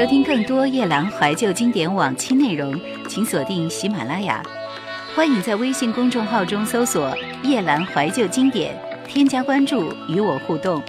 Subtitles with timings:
[0.00, 2.74] 收听更多夜兰怀旧经典往期内容，
[3.06, 4.42] 请锁定喜马拉雅。
[5.14, 7.14] 欢迎在微信公众号中搜索
[7.44, 8.74] “夜兰怀旧经典”，
[9.06, 10.82] 添加关注与我互动。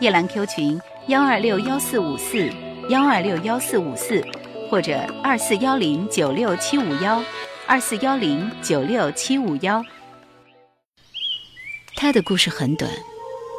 [0.00, 2.48] 夜兰 Q 群：幺二六幺四五四
[2.88, 4.24] 幺二六幺四五四，
[4.70, 7.22] 或者二四幺零九六七五幺
[7.66, 9.84] 二四幺零九六七五幺。
[11.96, 12.90] 他的故事很短，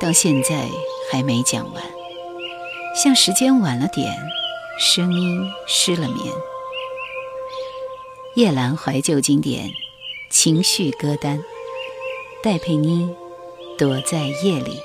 [0.02, 0.66] 到现在
[1.12, 1.84] 还没讲完，
[2.96, 4.12] 像时间晚了点。
[4.80, 6.34] 声音失了眠，
[8.36, 9.72] 夜阑怀旧经典
[10.32, 11.44] 情绪歌单，
[12.42, 13.08] 戴佩妮
[13.78, 14.80] 躲在夜里。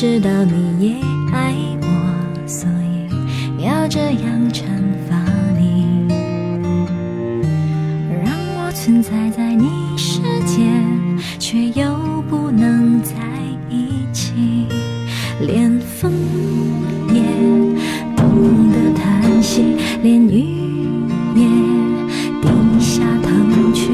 [0.00, 0.94] 知道你也
[1.30, 4.64] 爱我，所以要这样惩
[5.06, 5.14] 罚
[5.58, 6.08] 你，
[8.24, 9.68] 让我存在在你
[9.98, 10.62] 世界，
[11.38, 13.02] 却又不能。
[13.02, 13.12] 在
[13.68, 14.32] 一起，
[15.38, 16.10] 连风
[17.12, 17.20] 也
[18.16, 20.46] 懂得叹息，连雨
[21.36, 21.44] 也
[22.40, 23.90] 低下头去，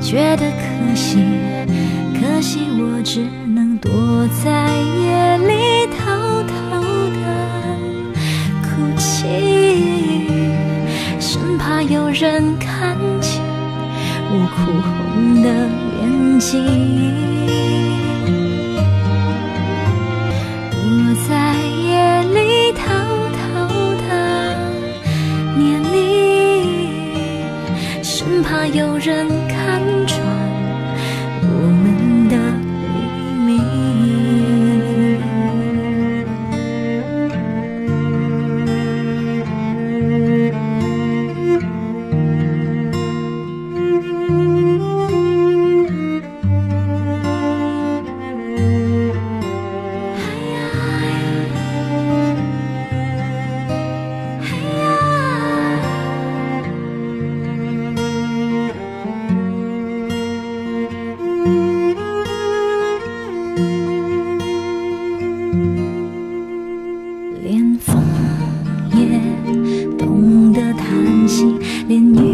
[0.00, 1.18] 觉得可惜，
[2.18, 3.90] 可惜我只能躲
[4.42, 4.75] 在
[16.46, 16.86] 眼睛。
[28.74, 29.26] 有人
[71.88, 72.25] when you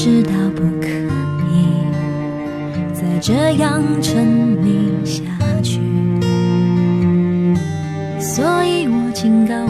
[0.00, 0.86] 知道不可
[1.50, 1.66] 以
[2.94, 4.24] 再这样沉
[4.58, 5.24] 溺下
[5.60, 5.80] 去，
[8.20, 9.66] 所以我警告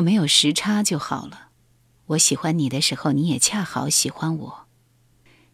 [0.00, 1.48] 果没有时差就好了。
[2.06, 4.66] 我喜欢你的时候，你也恰好喜欢我。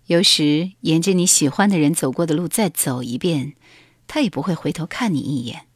[0.06, 3.56] 有时沿着你喜欢的人走过的路再走一遍，
[4.06, 5.66] 他也不会回头看你一眼，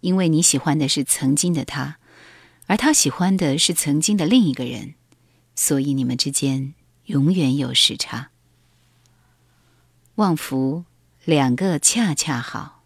[0.00, 1.98] 因为你喜欢的是曾经的他，
[2.66, 4.92] 而他喜欢的是曾经的另一个人，
[5.54, 6.74] 所以你们之间
[7.06, 8.28] 永远有时差。
[10.16, 10.84] 旺福，
[11.24, 12.82] 两个恰恰好。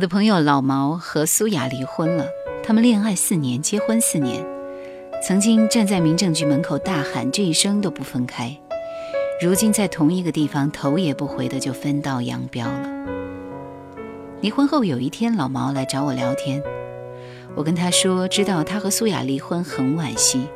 [0.00, 2.24] 我的朋友老毛和苏雅离婚了，
[2.64, 4.42] 他们恋爱四年，结婚四年，
[5.22, 8.56] 曾经站在民政局门口大喊这一生都不分开，
[9.42, 12.88] 如今在同一个地方头也不回的就分道扬镳了。
[14.40, 16.62] 离婚后有一天，老毛来找我聊天，
[17.54, 20.46] 我跟他说，知道他和苏雅离婚很惋惜，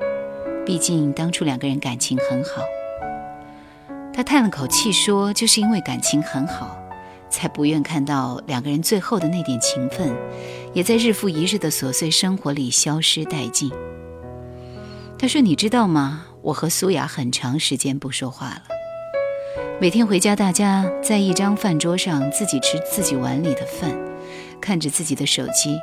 [0.64, 2.62] 毕竟当初两个人感情很好。
[4.10, 6.78] 他叹了口气说，就是因为感情很好。
[7.34, 10.14] 才不愿看到两个人最后的那点情分，
[10.72, 13.72] 也在日复一日的琐碎生活里消失殆尽。
[15.18, 16.26] 他说：“你知道吗？
[16.42, 18.62] 我和苏雅很长时间不说话了。
[19.80, 23.90] 每天回家，大家在一张饭桌上自己吃自己碗里的饭，
[24.60, 25.76] 看着自己的手机。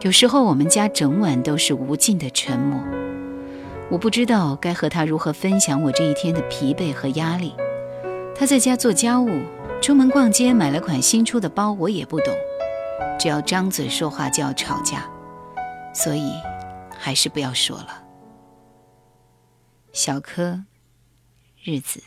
[0.00, 2.82] 有时候我们家整晚都是无尽的沉默。
[3.88, 7.54] 我不知道该和他如何分享我这一天的疲惫和压力。
[8.34, 9.28] 他在家做家务，
[9.82, 12.32] 出门逛街，买了款新出的包，我也不懂。
[13.18, 15.10] 只要张嘴说话就要吵架，
[15.92, 16.32] 所以
[16.96, 18.04] 还是不要说了。”
[19.92, 20.62] 小柯，
[21.64, 22.00] 日子。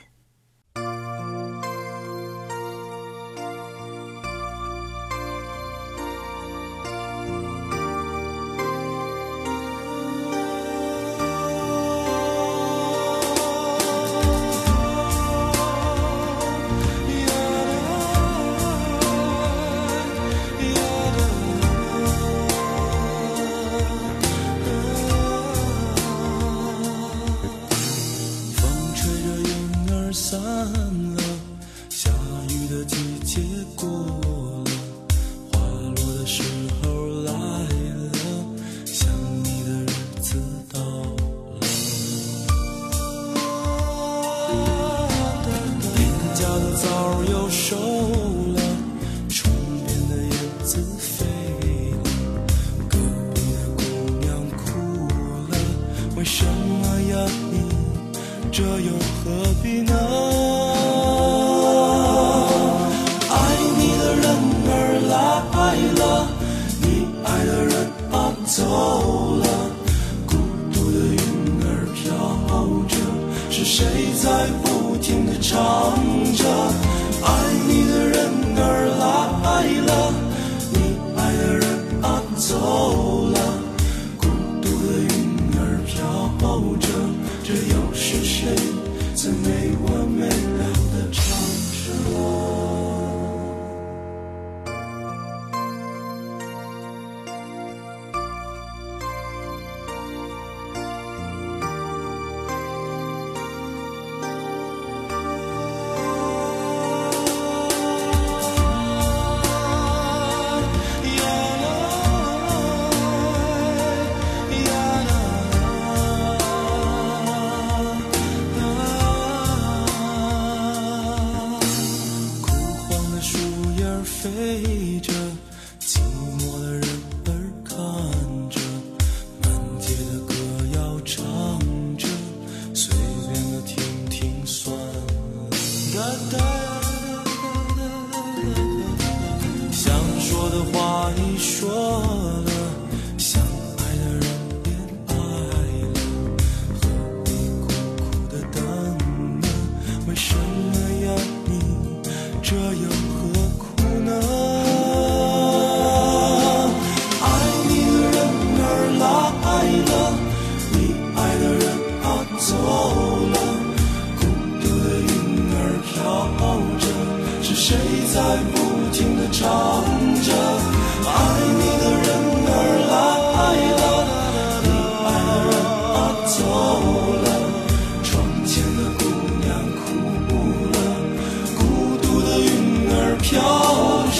[139.71, 142.14] 想说的话，你说。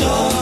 [0.01, 0.34] your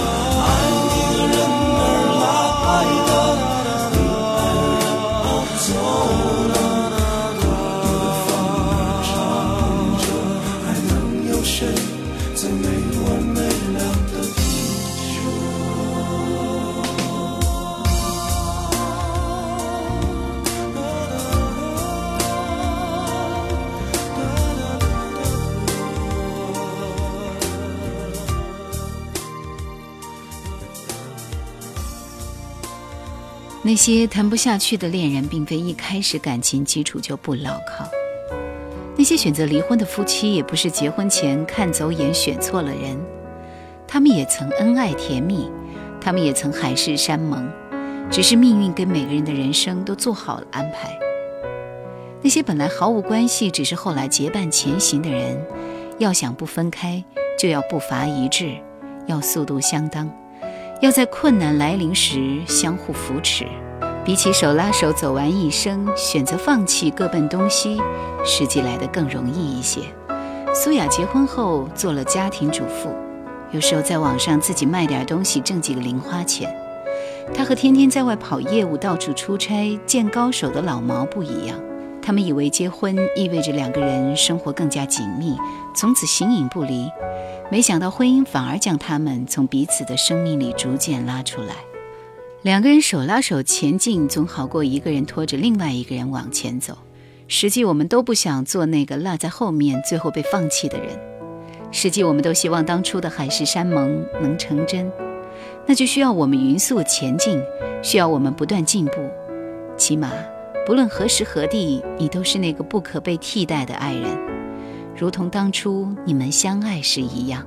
[33.73, 37.83] 那些谈不下去的恋人，并非一开始感情基础就不牢靠；
[38.95, 42.95] 那些选择离婚的夫妻，也不是结婚前看走眼选错了人。
[43.87, 45.49] 他们也曾恩爱甜蜜，
[45.99, 47.49] 他们也曾海誓山盟，
[48.11, 50.95] 只是命运给每个人的人生都做好了安排。
[52.21, 55.43] 那些本来毫无关系，只是后来结伴前行的人，
[55.97, 57.03] 要想不分开，
[57.39, 58.55] 就要步伐一致，
[59.07, 60.07] 要速度相当。
[60.83, 63.47] 要在困难来临时相互扶持，
[64.03, 67.81] 比起手拉手走完一生，选择放弃各奔东西，
[68.25, 69.79] 实际来的更容易一些。
[70.53, 72.93] 苏雅结婚后做了家庭主妇，
[73.51, 76.53] 有时候在网上自己卖点东西挣几个零花钱。
[77.33, 81.57] 他和天天在外跑业务、到处出差见高手的老毛不一样。
[82.05, 85.37] 他们以为结婚意味着两个人生活更加紧密，
[85.73, 86.89] 从此形影不离。
[87.49, 91.55] 没想到婚姻反而将他们从彼此的生命里逐渐拉出来。
[92.41, 96.77] 两个人手拉手前进，总好过一个人拖着另外一个人往前走。
[97.29, 100.89] 实际我们都不想做那个落在后面、最后被放弃的人。
[101.71, 104.91] 实际我们都希望当初的海誓山盟能成真。
[105.65, 107.41] 那就需要我们匀速前进，
[107.81, 108.93] 需要我们不断进步。
[109.77, 110.11] 起码，
[110.65, 114.17] 不论何时何地，你都是那个不可被替代的爱人，
[114.95, 117.45] 如同当初你们相爱时一样。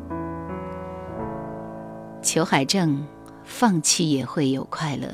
[2.21, 3.07] 裘海正，
[3.43, 5.09] 放弃也会有快乐。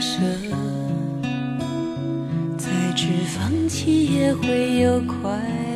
[0.00, 0.20] 舍，
[2.56, 5.73] 再去放弃也会有快乐。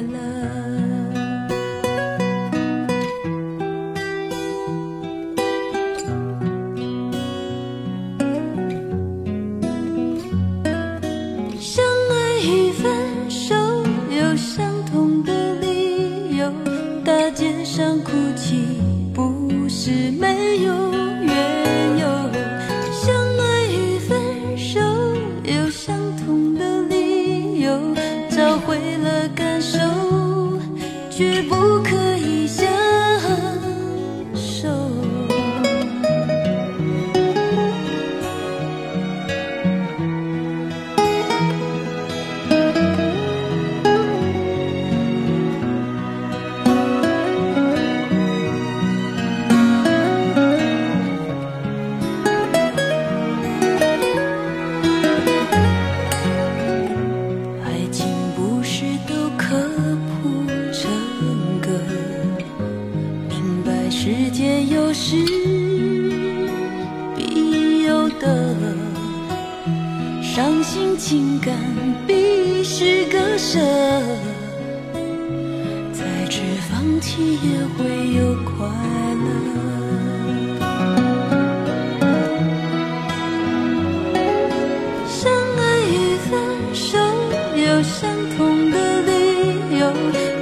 [88.38, 89.92] 痛的理由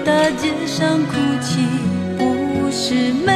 [0.05, 1.67] 大街上哭泣
[2.19, 3.36] 不是没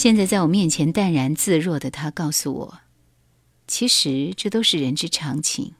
[0.00, 2.78] 现在在我面前淡然自若的他告诉我，
[3.66, 5.74] 其实这都是人之常情，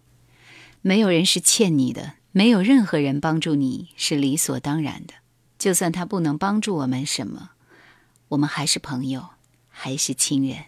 [0.83, 5.15] 没有人是欠你的，没有任何人帮助你是理所当然的。
[5.59, 7.53] 就算他不能帮助我们什么，
[8.29, 9.31] 我们还是朋友，
[9.71, 10.65] 还是亲人。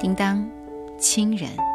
[0.00, 0.50] 叮当，
[0.98, 1.69] 亲人。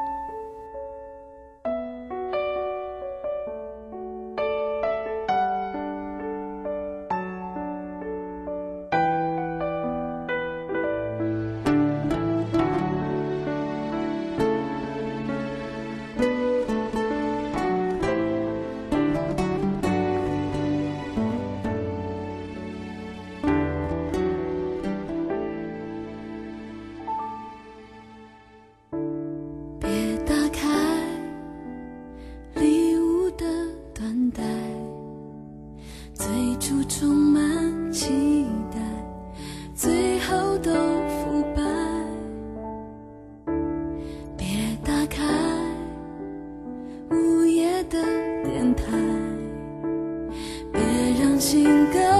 [51.45, 52.14] 情歌。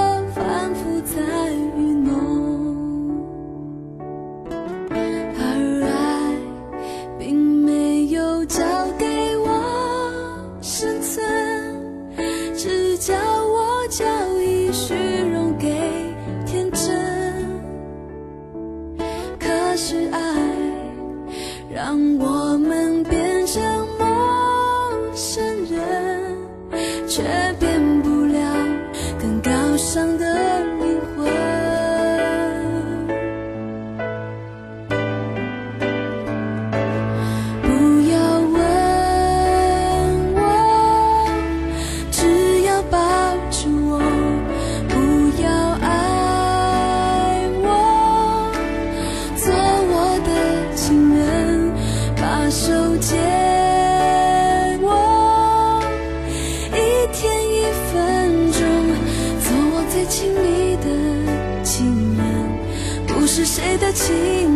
[63.95, 64.54] 情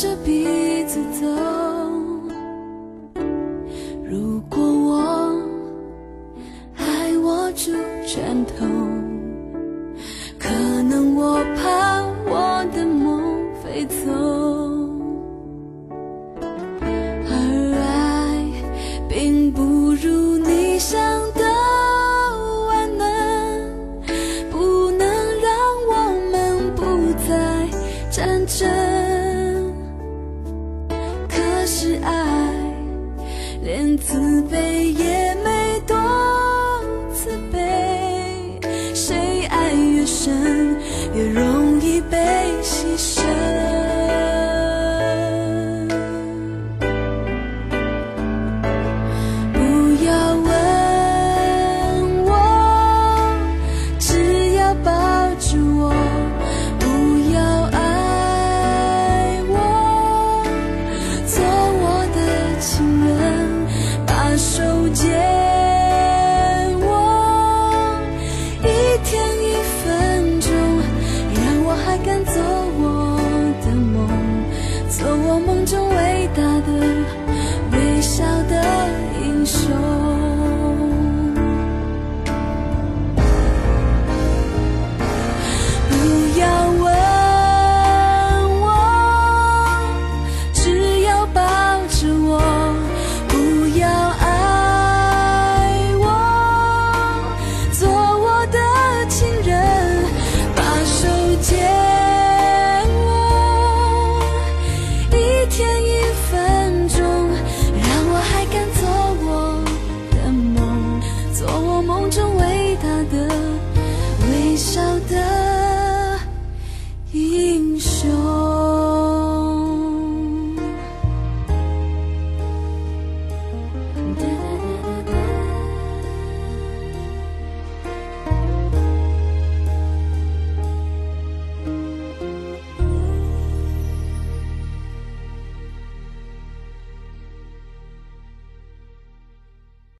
[0.00, 1.49] 着彼此的